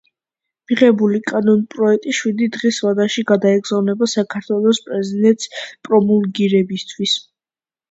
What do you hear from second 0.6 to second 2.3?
მიღებული კანონპროეტი